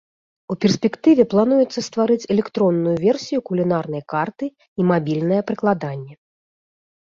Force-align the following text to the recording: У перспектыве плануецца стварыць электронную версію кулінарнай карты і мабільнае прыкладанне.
У 0.53 0.55
перспектыве 0.63 1.25
плануецца 1.33 1.83
стварыць 1.89 2.25
электронную 2.37 2.95
версію 3.05 3.39
кулінарнай 3.53 4.03
карты 4.17 4.45
і 4.57 4.81
мабільнае 4.91 5.41
прыкладанне. 5.53 6.13